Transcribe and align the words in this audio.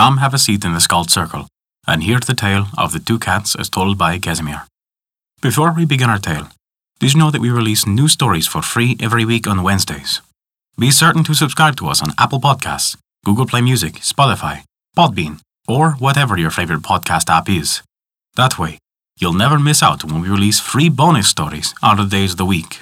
come 0.00 0.16
have 0.16 0.32
a 0.32 0.38
seat 0.38 0.64
in 0.64 0.72
the 0.72 0.80
Skald's 0.80 1.12
Circle 1.12 1.46
and 1.86 2.02
hear 2.02 2.18
the 2.20 2.32
tale 2.32 2.68
of 2.78 2.92
the 2.94 2.98
two 2.98 3.18
cats 3.18 3.54
as 3.54 3.68
told 3.68 3.98
by 3.98 4.18
Casimir. 4.18 4.62
Before 5.42 5.74
we 5.74 5.84
begin 5.84 6.08
our 6.08 6.18
tale, 6.18 6.48
did 6.98 7.12
you 7.12 7.18
know 7.20 7.30
that 7.30 7.42
we 7.42 7.50
release 7.50 7.86
new 7.86 8.08
stories 8.08 8.46
for 8.46 8.62
free 8.62 8.96
every 8.98 9.26
week 9.26 9.46
on 9.46 9.62
Wednesdays? 9.62 10.22
Be 10.78 10.90
certain 10.90 11.22
to 11.24 11.34
subscribe 11.34 11.76
to 11.76 11.88
us 11.88 12.02
on 12.02 12.14
Apple 12.16 12.40
Podcasts, 12.40 12.96
Google 13.26 13.44
Play 13.44 13.60
Music, 13.60 13.94
Spotify, 14.12 14.62
Podbean, 14.96 15.40
or 15.68 15.90
whatever 16.04 16.38
your 16.38 16.50
favorite 16.58 16.80
podcast 16.80 17.28
app 17.28 17.50
is. 17.50 17.82
That 18.36 18.58
way, 18.58 18.78
you'll 19.18 19.42
never 19.44 19.58
miss 19.58 19.82
out 19.82 20.02
when 20.02 20.22
we 20.22 20.30
release 20.30 20.60
free 20.60 20.88
bonus 20.88 21.28
stories 21.28 21.74
other 21.82 22.06
days 22.06 22.30
of 22.30 22.38
the 22.38 22.52
week. 22.54 22.80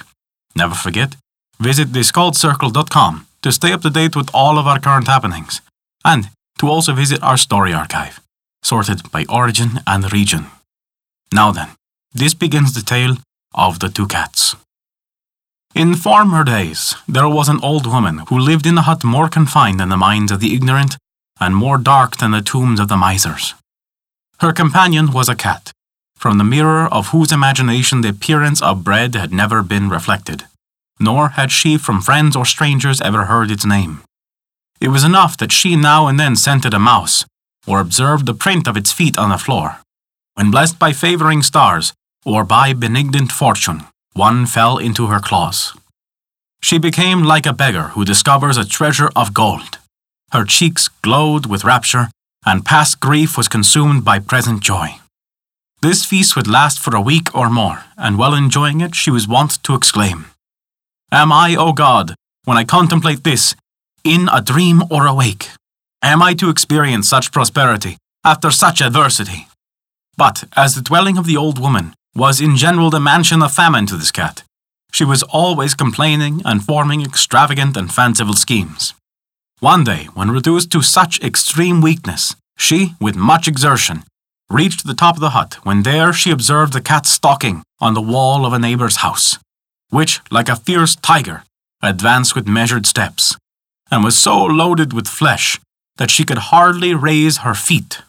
Never 0.55 0.73
forget, 0.73 1.17
visit 1.59 1.89
theskaldscircle.com 1.89 3.27
to 3.41 3.51
stay 3.51 3.73
up 3.73 3.81
to 3.81 3.89
date 3.89 4.15
with 4.15 4.29
all 4.33 4.57
of 4.57 4.67
our 4.67 4.79
current 4.79 5.07
happenings, 5.07 5.59
and 6.05 6.29
to 6.59 6.69
also 6.69 6.93
visit 6.93 7.23
our 7.23 7.37
story 7.37 7.73
archive, 7.73 8.19
sorted 8.61 9.11
by 9.11 9.25
origin 9.29 9.81
and 9.87 10.11
region. 10.13 10.45
Now 11.33 11.51
then, 11.51 11.69
this 12.13 12.33
begins 12.33 12.73
the 12.73 12.81
tale 12.81 13.17
of 13.53 13.79
the 13.79 13.89
two 13.89 14.07
cats. 14.07 14.55
In 15.75 15.95
former 15.95 16.43
days, 16.43 16.95
there 17.07 17.29
was 17.29 17.47
an 17.49 17.59
old 17.61 17.85
woman 17.85 18.23
who 18.29 18.37
lived 18.37 18.65
in 18.65 18.77
a 18.77 18.81
hut 18.81 19.03
more 19.03 19.29
confined 19.29 19.79
than 19.79 19.89
the 19.89 19.97
minds 19.97 20.31
of 20.31 20.39
the 20.39 20.53
ignorant 20.53 20.97
and 21.39 21.55
more 21.55 21.77
dark 21.77 22.17
than 22.17 22.31
the 22.31 22.41
tombs 22.41 22.79
of 22.79 22.87
the 22.87 22.97
misers. 22.97 23.53
Her 24.39 24.51
companion 24.51 25.11
was 25.11 25.29
a 25.29 25.35
cat, 25.35 25.71
from 26.15 26.37
the 26.37 26.43
mirror 26.43 26.87
of 26.87 27.09
whose 27.09 27.31
imagination 27.31 28.01
the 28.01 28.09
appearance 28.09 28.61
of 28.61 28.83
bread 28.83 29.15
had 29.15 29.31
never 29.31 29.61
been 29.61 29.89
reflected, 29.89 30.45
nor 30.99 31.29
had 31.29 31.51
she 31.51 31.77
from 31.77 32.01
friends 32.01 32.35
or 32.35 32.45
strangers 32.45 32.99
ever 32.99 33.25
heard 33.25 33.51
its 33.51 33.65
name. 33.65 34.01
It 34.79 34.89
was 34.89 35.03
enough 35.03 35.35
that 35.37 35.51
she 35.51 35.75
now 35.75 36.07
and 36.07 36.19
then 36.19 36.35
scented 36.35 36.73
a 36.73 36.79
mouse, 36.79 37.25
or 37.67 37.79
observed 37.79 38.25
the 38.25 38.33
print 38.33 38.67
of 38.67 38.77
its 38.77 38.91
feet 38.93 39.17
on 39.17 39.29
the 39.29 39.37
floor. 39.37 39.79
When 40.35 40.51
blessed 40.51 40.79
by 40.79 40.93
favoring 40.93 41.43
stars, 41.43 41.93
or 42.25 42.43
by 42.45 42.73
benignant 42.73 43.31
fortune, 43.31 43.83
one 44.13 44.45
fell 44.45 44.77
into 44.77 45.07
her 45.07 45.19
claws. 45.19 45.73
She 46.61 46.77
became 46.77 47.23
like 47.23 47.45
a 47.45 47.53
beggar 47.53 47.89
who 47.89 48.05
discovers 48.05 48.57
a 48.57 48.65
treasure 48.65 49.09
of 49.15 49.33
gold. 49.33 49.77
Her 50.31 50.45
cheeks 50.45 50.87
glowed 50.87 51.45
with 51.45 51.63
rapture, 51.63 52.09
and 52.45 52.65
past 52.65 52.99
grief 52.99 53.37
was 53.37 53.47
consumed 53.47 54.05
by 54.05 54.19
present 54.19 54.61
joy. 54.61 54.99
This 55.81 56.05
feast 56.05 56.35
would 56.35 56.47
last 56.47 56.79
for 56.79 56.95
a 56.95 57.01
week 57.01 57.33
or 57.33 57.49
more, 57.49 57.83
and 57.97 58.17
while 58.17 58.33
enjoying 58.33 58.81
it, 58.81 58.95
she 58.95 59.11
was 59.11 59.27
wont 59.27 59.63
to 59.63 59.75
exclaim, 59.75 60.25
Am 61.11 61.31
I, 61.31 61.55
O 61.55 61.73
God, 61.73 62.15
when 62.43 62.57
I 62.57 62.63
contemplate 62.63 63.23
this, 63.23 63.55
in 64.03 64.29
a 64.31 64.41
dream 64.41 64.83
or 64.89 65.07
awake? 65.07 65.49
Am 66.01 66.21
I 66.21 66.33
to 66.35 66.49
experience 66.49 67.09
such 67.09 67.31
prosperity 67.31 67.97
after 68.23 68.51
such 68.51 68.81
adversity? 68.81 69.47
But 70.17 70.45
as 70.55 70.75
the 70.75 70.81
dwelling 70.81 71.17
of 71.17 71.25
the 71.25 71.37
old 71.37 71.59
woman 71.59 71.93
was 72.15 72.41
in 72.41 72.55
general 72.55 72.89
the 72.89 72.99
mansion 72.99 73.41
of 73.41 73.53
famine 73.53 73.85
to 73.87 73.95
this 73.95 74.11
cat, 74.11 74.43
she 74.91 75.05
was 75.05 75.23
always 75.23 75.73
complaining 75.73 76.41
and 76.45 76.63
forming 76.63 77.01
extravagant 77.01 77.77
and 77.77 77.93
fanciful 77.93 78.33
schemes. 78.33 78.93
One 79.59 79.83
day, 79.83 80.07
when 80.13 80.31
reduced 80.31 80.71
to 80.71 80.81
such 80.81 81.21
extreme 81.21 81.81
weakness, 81.81 82.35
she, 82.57 82.95
with 82.99 83.15
much 83.15 83.47
exertion, 83.47 84.03
reached 84.49 84.85
the 84.85 84.93
top 84.93 85.15
of 85.15 85.21
the 85.21 85.31
hut 85.31 85.57
when 85.63 85.83
there 85.83 86.11
she 86.11 86.31
observed 86.31 86.73
the 86.73 86.81
cat 86.81 87.05
stalking 87.05 87.61
on 87.79 87.93
the 87.93 88.01
wall 88.01 88.45
of 88.45 88.53
a 88.53 88.59
neighbor's 88.59 88.97
house, 88.97 89.37
which, 89.89 90.21
like 90.31 90.49
a 90.49 90.55
fierce 90.55 90.95
tiger, 90.95 91.43
advanced 91.81 92.35
with 92.35 92.47
measured 92.47 92.85
steps, 92.85 93.37
and 93.91 94.03
was 94.03 94.17
so 94.17 94.43
loaded 94.43 94.93
with 94.93 95.07
flesh 95.07 95.59
that 95.97 96.11
she 96.11 96.23
could 96.23 96.37
hardly 96.37 96.93
raise 96.93 97.39
her 97.39 97.53
feet. 97.53 98.01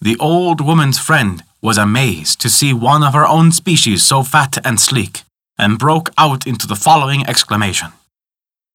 The 0.00 0.16
old 0.18 0.60
woman's 0.60 0.98
friend 0.98 1.42
was 1.62 1.78
amazed 1.78 2.40
to 2.40 2.50
see 2.50 2.72
one 2.72 3.02
of 3.02 3.14
her 3.14 3.26
own 3.26 3.50
species 3.52 4.02
so 4.02 4.22
fat 4.22 4.58
and 4.66 4.78
sleek, 4.78 5.22
and 5.56 5.78
broke 5.78 6.10
out 6.18 6.46
into 6.46 6.66
the 6.66 6.76
following 6.76 7.26
exclamation 7.26 7.92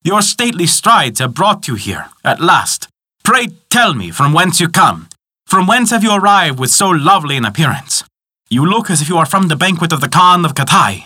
Your 0.03 0.21
stately 0.21 0.65
strides 0.65 1.19
have 1.19 1.33
brought 1.33 1.67
you 1.67 1.75
here, 1.75 2.07
at 2.23 2.41
last. 2.41 2.87
Pray 3.23 3.47
tell 3.69 3.93
me 3.93 4.09
from 4.11 4.33
whence 4.33 4.59
you 4.59 4.69
come, 4.69 5.07
from 5.45 5.67
whence 5.67 5.91
have 5.91 6.03
you 6.03 6.13
arrived 6.13 6.59
with 6.59 6.71
so 6.71 6.89
lovely 6.89 7.37
an 7.37 7.45
appearance? 7.45 8.03
You 8.49 8.65
look 8.65 8.89
as 8.89 9.01
if 9.01 9.09
you 9.09 9.17
are 9.17 9.25
from 9.27 9.47
the 9.47 9.55
banquet 9.55 9.93
of 9.93 10.01
the 10.01 10.09
Khan 10.09 10.45
of 10.45 10.55
Katai. 10.55 11.05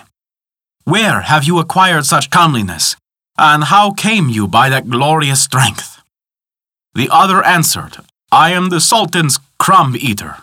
Where 0.85 1.22
have 1.22 1.44
you 1.44 1.59
acquired 1.59 2.06
such 2.06 2.29
comeliness, 2.29 2.95
and 3.38 3.66
how 3.66 3.91
came 3.91 4.29
you 4.29 4.47
by 4.47 4.69
that 4.69 4.89
glorious 4.89 5.41
strength? 5.41 6.01
The 6.94 7.09
other 7.11 7.44
answered, 7.44 7.97
I 8.31 8.51
am 8.51 8.69
the 8.69 8.79
Sultan's 8.79 9.39
crumb 9.57 9.95
eater. 9.97 10.38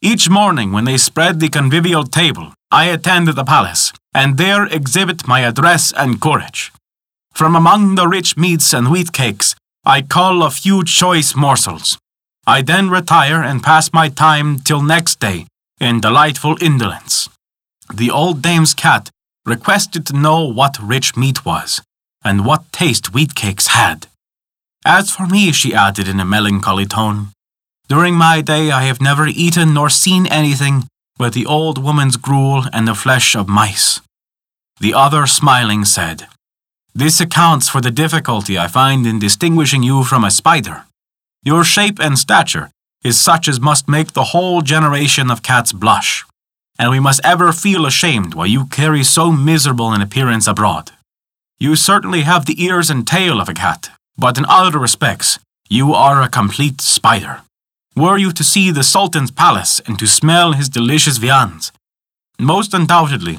Each 0.00 0.28
morning 0.28 0.72
when 0.72 0.84
they 0.84 0.98
spread 0.98 1.40
the 1.40 1.48
convivial 1.48 2.04
table, 2.04 2.52
I 2.70 2.86
attend 2.86 3.28
the 3.28 3.44
palace, 3.44 3.92
and 4.14 4.36
there 4.36 4.66
exhibit 4.66 5.26
my 5.26 5.40
address 5.40 5.92
and 5.92 6.20
courage. 6.20 6.72
From 7.34 7.56
among 7.56 7.94
the 7.94 8.08
rich 8.08 8.36
meats 8.36 8.72
and 8.72 8.90
wheat 8.90 9.12
cakes, 9.12 9.54
I 9.84 10.02
cull 10.02 10.42
a 10.42 10.50
few 10.50 10.84
choice 10.84 11.34
morsels, 11.34 11.98
I 12.48 12.62
then 12.62 12.90
retire 12.90 13.42
and 13.42 13.60
pass 13.60 13.92
my 13.92 14.08
time 14.08 14.60
till 14.60 14.80
next 14.80 15.18
day 15.18 15.48
in 15.80 16.00
delightful 16.00 16.56
indolence. 16.62 17.28
The 17.92 18.08
old 18.08 18.40
dame's 18.40 18.72
cat 18.72 19.10
requested 19.44 20.06
to 20.06 20.16
know 20.16 20.44
what 20.44 20.78
rich 20.80 21.16
meat 21.16 21.44
was, 21.44 21.82
and 22.24 22.44
what 22.44 22.70
taste 22.72 23.14
wheat 23.14 23.34
cakes 23.34 23.68
had. 23.68 24.06
As 24.84 25.10
for 25.10 25.26
me, 25.26 25.52
she 25.52 25.74
added 25.74 26.08
in 26.08 26.20
a 26.20 26.24
melancholy 26.24 26.86
tone, 26.86 27.28
during 27.88 28.14
my 28.14 28.40
day 28.40 28.72
I 28.72 28.82
have 28.82 29.00
never 29.00 29.28
eaten 29.28 29.72
nor 29.72 29.88
seen 29.90 30.26
anything 30.26 30.88
but 31.18 31.32
the 31.32 31.46
old 31.46 31.82
woman's 31.82 32.16
gruel 32.16 32.64
and 32.72 32.86
the 32.86 32.94
flesh 32.94 33.34
of 33.34 33.48
mice. 33.48 34.00
The 34.80 34.92
other, 34.92 35.26
smiling, 35.26 35.84
said, 35.84 36.26
This 36.94 37.20
accounts 37.20 37.68
for 37.68 37.80
the 37.80 37.90
difficulty 37.90 38.58
I 38.58 38.66
find 38.66 39.06
in 39.06 39.18
distinguishing 39.18 39.82
you 39.82 40.04
from 40.04 40.24
a 40.24 40.30
spider. 40.30 40.84
Your 41.42 41.64
shape 41.64 41.98
and 42.00 42.18
stature 42.18 42.70
is 43.04 43.18
such 43.18 43.48
as 43.48 43.60
must 43.60 43.88
make 43.88 44.12
the 44.12 44.30
whole 44.34 44.62
generation 44.62 45.30
of 45.30 45.42
cats 45.42 45.72
blush, 45.72 46.24
and 46.78 46.90
we 46.90 47.00
must 47.00 47.20
ever 47.24 47.52
feel 47.52 47.86
ashamed 47.86 48.34
while 48.34 48.46
you 48.46 48.66
carry 48.66 49.04
so 49.04 49.30
miserable 49.30 49.92
an 49.92 50.02
appearance 50.02 50.46
abroad. 50.46 50.90
You 51.58 51.74
certainly 51.74 52.22
have 52.22 52.44
the 52.44 52.62
ears 52.62 52.90
and 52.90 53.06
tail 53.06 53.40
of 53.40 53.48
a 53.48 53.54
cat, 53.54 53.88
but 54.18 54.36
in 54.36 54.44
other 54.46 54.78
respects, 54.78 55.38
you 55.70 55.94
are 55.94 56.20
a 56.20 56.28
complete 56.28 56.82
spider. 56.82 57.40
Were 57.94 58.18
you 58.18 58.30
to 58.32 58.44
see 58.44 58.70
the 58.70 58.82
Sultan's 58.82 59.30
palace 59.30 59.80
and 59.86 59.98
to 59.98 60.06
smell 60.06 60.52
his 60.52 60.68
delicious 60.68 61.16
viands, 61.16 61.72
most 62.38 62.74
undoubtedly, 62.74 63.38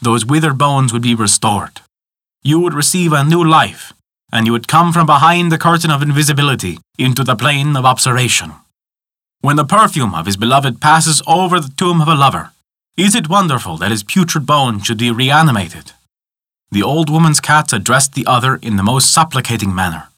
those 0.00 0.24
withered 0.24 0.56
bones 0.56 0.94
would 0.94 1.02
be 1.02 1.14
restored. 1.14 1.82
You 2.42 2.58
would 2.60 2.72
receive 2.72 3.12
a 3.12 3.22
new 3.22 3.44
life, 3.44 3.92
and 4.32 4.46
you 4.46 4.52
would 4.52 4.66
come 4.66 4.94
from 4.94 5.04
behind 5.04 5.52
the 5.52 5.58
curtain 5.58 5.90
of 5.90 6.00
invisibility 6.00 6.78
into 6.98 7.22
the 7.22 7.36
plane 7.36 7.76
of 7.76 7.84
observation. 7.84 8.52
When 9.42 9.56
the 9.56 9.66
perfume 9.66 10.14
of 10.14 10.24
his 10.24 10.38
beloved 10.38 10.80
passes 10.80 11.20
over 11.26 11.60
the 11.60 11.72
tomb 11.76 12.00
of 12.00 12.08
a 12.08 12.14
lover, 12.14 12.52
is 12.96 13.14
it 13.14 13.28
wonderful 13.28 13.76
that 13.76 13.90
his 13.90 14.02
putrid 14.02 14.46
bone 14.46 14.80
should 14.80 14.98
be 14.98 15.10
reanimated? 15.10 15.92
The 16.72 16.82
old 16.82 17.10
woman's 17.10 17.40
cat 17.40 17.72
addressed 17.72 18.14
the 18.14 18.26
other 18.26 18.56
in 18.56 18.76
the 18.76 18.82
most 18.82 19.12
supplicating 19.12 19.74
manner. 19.74 20.08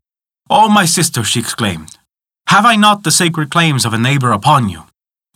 Oh, 0.50 0.68
my 0.68 0.84
sister, 0.84 1.24
she 1.24 1.40
exclaimed, 1.40 1.96
have 2.48 2.66
I 2.66 2.76
not 2.76 3.02
the 3.02 3.10
sacred 3.10 3.50
claims 3.50 3.86
of 3.86 3.94
a 3.94 3.98
neighbour 3.98 4.30
upon 4.30 4.68
you? 4.68 4.82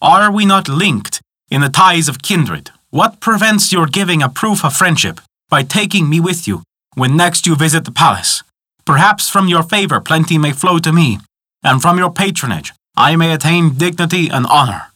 Are 0.02 0.30
we 0.30 0.44
not 0.44 0.68
linked 0.68 1.22
in 1.50 1.62
the 1.62 1.70
ties 1.70 2.08
of 2.08 2.20
kindred? 2.20 2.70
What 2.90 3.20
prevents 3.20 3.72
your 3.72 3.86
giving 3.86 4.22
a 4.22 4.28
proof 4.28 4.62
of 4.62 4.76
friendship 4.76 5.22
by 5.48 5.62
taking 5.62 6.10
me 6.10 6.20
with 6.20 6.46
you 6.46 6.62
when 6.94 7.16
next 7.16 7.46
you 7.46 7.56
visit 7.56 7.86
the 7.86 7.90
palace? 7.90 8.42
Perhaps 8.84 9.30
from 9.30 9.48
your 9.48 9.62
favour 9.62 10.00
plenty 10.00 10.36
may 10.36 10.52
flow 10.52 10.78
to 10.78 10.92
me, 10.92 11.20
and 11.62 11.80
from 11.80 11.96
your 11.96 12.12
patronage 12.12 12.74
I 12.94 13.16
may 13.16 13.32
attain 13.32 13.78
dignity 13.78 14.28
and 14.28 14.44
honour. 14.46 14.88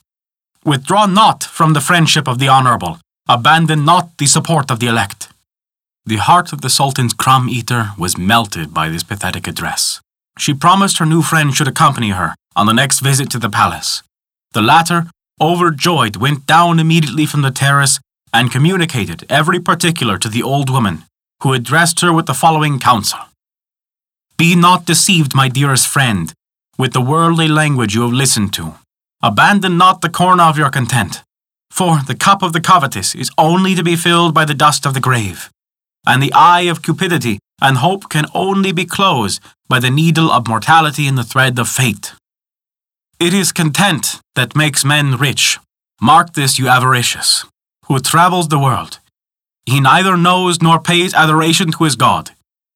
Withdraw 0.65 1.07
not 1.07 1.45
from 1.45 1.73
the 1.73 1.81
friendship 1.81 2.29
of 2.29 2.39
the 2.39 2.51
honourable, 2.51 2.99
abandon 3.27 3.87
not 3.87 4.11
the 4.19 4.27
support 4.27 4.71
of 4.71 4.81
the 4.81 4.89
elect. 4.89 5.29
The 6.07 6.17
heart 6.17 6.53
of 6.53 6.61
the 6.61 6.71
Sultan's 6.71 7.13
crumb 7.13 7.49
eater 7.49 7.91
was 7.99 8.19
melted 8.19 8.73
by 8.75 8.89
this 8.89 9.03
pathetic 9.03 9.47
address. 9.47 10.01
She 10.39 10.55
promised 10.55 10.99
her 10.99 11.07
new 11.07 11.23
friend 11.23 11.55
should 11.55 11.69
accompany 11.69 12.11
her 12.11 12.35
on 12.57 12.67
the 12.67 12.73
next 12.73 13.01
visit 13.01 13.31
to 13.31 13.39
the 13.39 13.51
palace. 13.51 14.03
The 14.53 14.63
latter, 14.63 15.11
overjoyed, 15.41 16.17
went 16.17 16.47
down 16.47 16.79
immediately 16.79 17.27
from 17.27 17.43
the 17.43 17.51
terrace 17.51 18.01
and 18.33 18.53
communicated 18.53 19.25
every 19.29 19.61
particular 19.61 20.19
to 20.19 20.29
the 20.29 20.43
old 20.43 20.71
woman, 20.71 21.05
who 21.43 21.53
addressed 21.53 22.01
her 22.01 22.13
with 22.13 22.27
the 22.27 22.35
following 22.35 22.79
counsel 22.79 23.21
be 24.41 24.57
not 24.57 24.87
deceived, 24.87 25.35
my 25.35 25.49
dearest 25.49 25.87
friend, 25.87 26.33
with 26.79 26.95
the 26.95 27.01
worldly 27.03 27.47
language 27.47 27.95
you 27.95 28.01
have 28.01 28.13
listened 28.15 28.55
to. 28.55 28.75
Abandon 29.23 29.77
not 29.77 30.01
the 30.01 30.09
corner 30.09 30.45
of 30.45 30.57
your 30.57 30.71
content, 30.71 31.23
for 31.71 31.99
the 32.07 32.15
cup 32.15 32.43
of 32.43 32.55
the 32.55 32.61
covetous 32.63 33.15
is 33.15 33.31
only 33.37 33.75
to 33.75 33.83
be 33.83 33.97
filled 33.97 34.33
by 34.33 34.47
the 34.47 34.55
dust 34.55 34.87
of 34.87 34.95
the 34.95 35.07
grave, 35.09 35.51
and 36.07 36.23
the 36.23 36.33
eye 36.33 36.63
of 36.63 36.83
cupidity 36.83 37.39
and 37.61 37.79
hope 37.79 38.09
can 38.09 38.27
only 38.35 38.73
be 38.73 38.85
closed 38.85 39.41
by 39.69 39.79
the 39.79 39.91
needle 39.91 40.31
of 40.31 40.49
mortality 40.49 41.07
and 41.07 41.19
the 41.19 41.25
thread 41.25 41.59
of 41.59 41.69
fate. 41.69 42.13
It 43.19 43.35
is 43.35 43.53
content 43.53 44.21
that 44.35 44.57
makes 44.57 44.85
men 44.85 45.17
rich. 45.17 45.59
Mark 46.01 46.33
this, 46.33 46.59
you 46.59 46.69
avaricious, 46.69 47.45
who 47.87 47.99
travels 48.01 48.49
the 48.49 48.59
world. 48.59 48.99
He 49.67 49.79
neither 49.79 50.17
knows 50.17 50.63
nor 50.63 50.81
pays 50.81 51.13
adoration 51.13 51.71
to 51.73 51.85
his 51.85 51.97
God, 51.97 52.31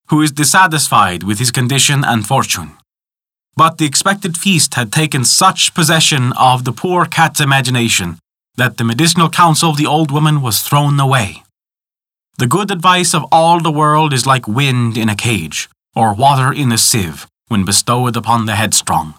who 0.09 0.21
is 0.21 0.33
dissatisfied 0.33 1.23
with 1.23 1.39
his 1.39 1.51
condition 1.51 2.05
and 2.05 2.27
fortune. 2.27 2.73
But 3.57 3.79
the 3.79 3.87
expected 3.87 4.37
feast 4.37 4.75
had 4.75 4.93
taken 4.93 5.25
such 5.25 5.75
possession 5.75 6.33
of 6.33 6.65
the 6.65 6.73
poor 6.73 7.07
cat's 7.07 7.41
imagination 7.41 8.19
that 8.57 8.77
the 8.77 8.85
medicinal 8.85 9.31
counsel 9.31 9.71
of 9.71 9.77
the 9.77 9.87
old 9.87 10.11
woman 10.11 10.43
was 10.43 10.61
thrown 10.61 11.01
away. 11.01 11.44
The 12.37 12.49
good 12.49 12.73
advice 12.73 13.15
of 13.15 13.25
all 13.31 13.61
the 13.61 13.71
world 13.71 14.13
is 14.13 14.27
like 14.27 14.49
wind 14.49 14.99
in 14.99 15.09
a 15.09 15.15
cage, 15.15 15.69
or 15.95 16.15
water 16.15 16.53
in 16.53 16.73
a 16.73 16.79
sieve, 16.79 17.29
when 17.47 17.65
bestowed 17.65 18.17
upon 18.17 18.47
the 18.47 18.57
headstrong. 18.57 19.15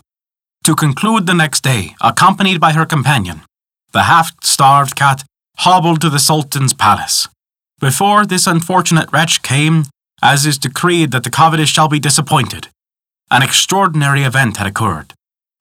To 0.66 0.76
conclude 0.76 1.26
the 1.26 1.34
next 1.34 1.62
day, 1.62 1.96
accompanied 2.02 2.60
by 2.60 2.74
her 2.74 2.86
companion, 2.86 3.44
the 3.94 4.04
half 4.04 4.34
starved 4.44 4.98
cat 4.98 5.24
hobbled 5.60 6.02
to 6.02 6.10
the 6.10 6.20
Sultan's 6.20 6.74
palace. 6.74 7.30
Before 7.80 8.26
this 8.26 8.48
unfortunate 8.48 9.10
wretch 9.14 9.42
came, 9.42 9.86
as 10.22 10.46
is 10.46 10.58
decreed 10.58 11.12
that 11.12 11.24
the 11.24 11.30
covetous 11.30 11.70
shall 11.70 11.88
be 11.88 12.00
disappointed, 12.00 12.68
an 13.32 13.42
extraordinary 13.42 14.24
event 14.24 14.58
had 14.58 14.68
occurred, 14.68 15.14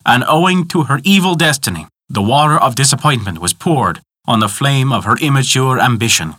and 0.04 0.24
owing 0.26 0.66
to 0.68 0.84
her 0.84 1.00
evil 1.04 1.36
destiny, 1.36 1.86
the 2.08 2.22
water 2.22 2.58
of 2.58 2.74
disappointment 2.74 3.38
was 3.38 3.54
poured 3.54 4.00
on 4.26 4.40
the 4.40 4.48
flame 4.48 4.92
of 4.92 5.04
her 5.04 5.16
immature 5.20 5.78
ambition. 5.78 6.34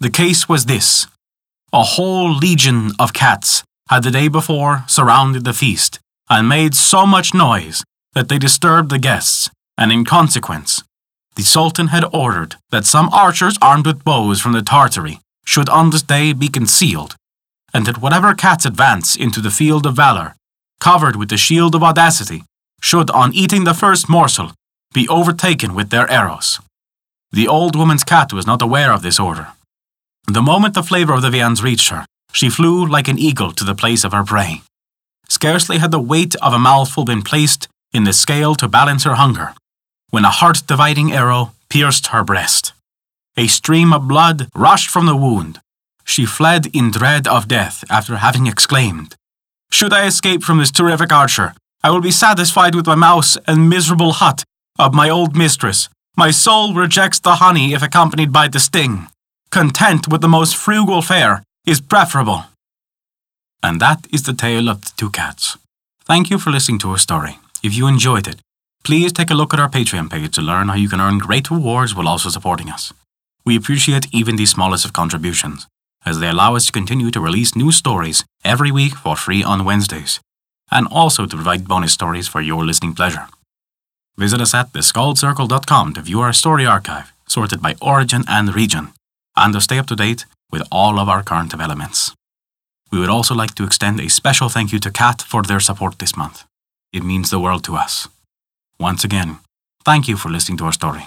The 0.00 0.10
case 0.10 0.48
was 0.48 0.64
this 0.64 1.06
a 1.74 1.82
whole 1.82 2.34
legion 2.34 2.92
of 2.98 3.12
cats 3.12 3.62
had 3.90 4.02
the 4.02 4.10
day 4.10 4.28
before 4.28 4.82
surrounded 4.88 5.44
the 5.44 5.52
feast 5.52 6.00
and 6.30 6.48
made 6.48 6.74
so 6.74 7.04
much 7.04 7.34
noise 7.34 7.84
that 8.14 8.30
they 8.30 8.38
disturbed 8.38 8.90
the 8.90 8.98
guests, 8.98 9.50
and 9.76 9.92
in 9.92 10.06
consequence, 10.06 10.82
the 11.36 11.42
Sultan 11.42 11.88
had 11.88 12.04
ordered 12.14 12.56
that 12.70 12.86
some 12.86 13.10
archers 13.12 13.58
armed 13.60 13.86
with 13.86 14.02
bows 14.02 14.40
from 14.40 14.52
the 14.52 14.62
Tartary 14.62 15.20
should 15.44 15.68
on 15.68 15.90
this 15.90 16.02
day 16.02 16.32
be 16.32 16.48
concealed, 16.48 17.14
and 17.74 17.84
that 17.84 18.00
whatever 18.00 18.32
cats 18.32 18.64
advance 18.64 19.14
into 19.14 19.40
the 19.40 19.50
field 19.50 19.84
of 19.84 19.96
valour, 19.96 20.34
covered 20.80 21.16
with 21.16 21.28
the 21.28 21.36
shield 21.36 21.74
of 21.74 21.82
audacity, 21.82 22.42
should, 22.80 23.10
on 23.10 23.34
eating 23.34 23.64
the 23.64 23.74
first 23.74 24.08
morsel, 24.08 24.52
be 24.94 25.06
overtaken 25.08 25.74
with 25.74 25.90
their 25.90 26.10
arrows. 26.10 26.58
The 27.32 27.46
old 27.46 27.76
woman's 27.76 28.02
cat 28.02 28.32
was 28.32 28.46
not 28.46 28.62
aware 28.62 28.92
of 28.92 29.02
this 29.02 29.20
order. 29.20 29.48
The 30.32 30.42
moment 30.42 30.74
the 30.74 30.84
flavour 30.84 31.12
of 31.14 31.22
the 31.22 31.30
viands 31.30 31.60
reached 31.60 31.88
her, 31.88 32.06
she 32.30 32.48
flew 32.48 32.86
like 32.86 33.08
an 33.08 33.18
eagle 33.18 33.50
to 33.50 33.64
the 33.64 33.74
place 33.74 34.04
of 34.04 34.12
her 34.12 34.22
prey. 34.22 34.62
Scarcely 35.28 35.78
had 35.78 35.90
the 35.90 35.98
weight 35.98 36.36
of 36.36 36.52
a 36.52 36.58
mouthful 36.58 37.04
been 37.04 37.22
placed 37.22 37.66
in 37.92 38.04
the 38.04 38.12
scale 38.12 38.54
to 38.54 38.68
balance 38.68 39.02
her 39.02 39.16
hunger, 39.16 39.54
when 40.10 40.24
a 40.24 40.30
heart 40.30 40.62
dividing 40.68 41.10
arrow 41.10 41.50
pierced 41.68 42.08
her 42.08 42.22
breast. 42.22 42.72
A 43.36 43.48
stream 43.48 43.92
of 43.92 44.06
blood 44.06 44.46
rushed 44.54 44.88
from 44.88 45.06
the 45.06 45.16
wound. 45.16 45.58
She 46.04 46.26
fled 46.26 46.66
in 46.76 46.92
dread 46.92 47.26
of 47.26 47.48
death 47.48 47.82
after 47.90 48.18
having 48.18 48.46
exclaimed, 48.46 49.16
Should 49.72 49.92
I 49.92 50.06
escape 50.06 50.44
from 50.44 50.58
this 50.58 50.70
terrific 50.70 51.12
archer, 51.12 51.54
I 51.82 51.90
will 51.90 52.00
be 52.00 52.12
satisfied 52.12 52.76
with 52.76 52.86
my 52.86 52.94
mouse 52.94 53.36
and 53.48 53.68
miserable 53.68 54.12
hut 54.12 54.44
of 54.78 54.94
my 54.94 55.10
old 55.10 55.34
mistress. 55.34 55.88
My 56.16 56.30
soul 56.30 56.72
rejects 56.72 57.18
the 57.18 57.36
honey 57.36 57.72
if 57.72 57.82
accompanied 57.82 58.32
by 58.32 58.46
the 58.46 58.60
sting. 58.60 59.08
Content 59.50 60.06
with 60.06 60.20
the 60.20 60.28
most 60.28 60.54
frugal 60.56 61.02
fare 61.02 61.42
is 61.66 61.80
preferable. 61.80 62.44
And 63.64 63.80
that 63.80 64.06
is 64.12 64.22
the 64.22 64.32
tale 64.32 64.68
of 64.68 64.82
the 64.82 64.92
two 64.96 65.10
cats. 65.10 65.58
Thank 66.04 66.30
you 66.30 66.38
for 66.38 66.50
listening 66.50 66.78
to 66.80 66.90
our 66.90 66.98
story. 66.98 67.40
If 67.60 67.74
you 67.74 67.88
enjoyed 67.88 68.28
it, 68.28 68.36
please 68.84 69.12
take 69.12 69.28
a 69.28 69.34
look 69.34 69.52
at 69.52 69.58
our 69.58 69.68
Patreon 69.68 70.08
page 70.08 70.36
to 70.36 70.40
learn 70.40 70.68
how 70.68 70.76
you 70.76 70.88
can 70.88 71.00
earn 71.00 71.18
great 71.18 71.50
rewards 71.50 71.96
while 71.96 72.06
also 72.06 72.28
supporting 72.28 72.70
us. 72.70 72.92
We 73.44 73.56
appreciate 73.56 74.06
even 74.12 74.36
the 74.36 74.46
smallest 74.46 74.84
of 74.84 74.92
contributions, 74.92 75.66
as 76.06 76.20
they 76.20 76.28
allow 76.28 76.54
us 76.54 76.66
to 76.66 76.72
continue 76.72 77.10
to 77.10 77.20
release 77.20 77.56
new 77.56 77.72
stories 77.72 78.24
every 78.44 78.70
week 78.70 78.94
for 78.94 79.16
free 79.16 79.42
on 79.42 79.64
Wednesdays, 79.64 80.20
and 80.70 80.86
also 80.92 81.26
to 81.26 81.34
provide 81.34 81.66
bonus 81.66 81.92
stories 81.92 82.28
for 82.28 82.40
your 82.40 82.64
listening 82.64 82.94
pleasure. 82.94 83.26
Visit 84.16 84.40
us 84.40 84.54
at 84.54 84.72
theskaldscircle.com 84.72 85.94
to 85.94 86.02
view 86.02 86.20
our 86.20 86.32
story 86.32 86.66
archive, 86.66 87.12
sorted 87.26 87.60
by 87.60 87.74
origin 87.82 88.22
and 88.28 88.54
region, 88.54 88.92
and 89.40 89.52
to 89.54 89.60
stay 89.60 89.78
up 89.78 89.86
to 89.86 89.96
date 89.96 90.26
with 90.52 90.62
all 90.70 91.00
of 91.00 91.08
our 91.08 91.22
current 91.22 91.50
developments. 91.50 92.14
We 92.92 93.00
would 93.00 93.08
also 93.08 93.34
like 93.34 93.54
to 93.54 93.64
extend 93.64 94.00
a 94.00 94.08
special 94.08 94.48
thank 94.48 94.72
you 94.72 94.78
to 94.80 94.90
CAT 94.90 95.22
for 95.22 95.42
their 95.42 95.60
support 95.60 95.98
this 95.98 96.16
month. 96.16 96.44
It 96.92 97.04
means 97.04 97.30
the 97.30 97.40
world 97.40 97.64
to 97.64 97.76
us. 97.76 98.08
Once 98.78 99.04
again, 99.04 99.38
thank 99.84 100.08
you 100.08 100.16
for 100.16 100.28
listening 100.28 100.58
to 100.58 100.64
our 100.64 100.72
story. 100.72 101.04